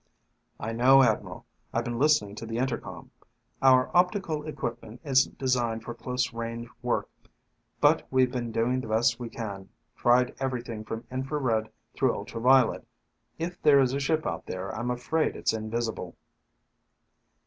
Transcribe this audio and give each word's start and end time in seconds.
"I 0.59 0.71
know, 0.71 1.03
Admiral. 1.03 1.45
I've 1.71 1.83
been 1.83 1.99
listening 1.99 2.33
to 2.37 2.47
the 2.47 2.57
intercom. 2.57 3.11
Our 3.61 3.95
optical 3.95 4.43
equipment 4.47 4.99
isn't 5.03 5.37
designed 5.37 5.83
for 5.83 5.93
close 5.93 6.33
range 6.33 6.69
work, 6.81 7.07
but 7.79 8.07
we've 8.09 8.31
been 8.31 8.51
doing 8.51 8.81
the 8.81 8.87
best 8.87 9.19
we 9.19 9.29
can, 9.29 9.69
tried 9.95 10.33
everything 10.39 10.83
from 10.85 11.05
infra 11.11 11.37
red 11.37 11.69
through 11.93 12.15
ultra 12.15 12.41
violet. 12.41 12.87
If 13.37 13.61
there 13.61 13.79
is 13.79 13.93
a 13.93 13.99
ship 13.99 14.25
out 14.25 14.47
there 14.47 14.73
I'm 14.75 14.89
afraid 14.89 15.35
it's 15.35 15.53
invisible." 15.53 16.15